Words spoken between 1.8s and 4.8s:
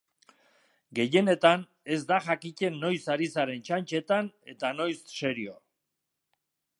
ez da jakiten noiz ari zaren txantxetan eta